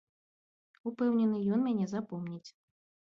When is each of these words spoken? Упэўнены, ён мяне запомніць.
Упэўнены, 0.91 1.37
ён 1.57 1.63
мяне 1.67 1.85
запомніць. 1.95 2.47